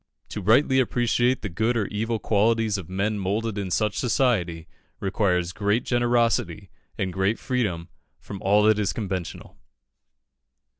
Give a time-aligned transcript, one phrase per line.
[0.29, 4.67] To rightly appreciate the good or evil qualities of men moulded in such society,
[4.99, 7.87] requires great generosity, and great freedom
[8.19, 9.57] from all that is conventional.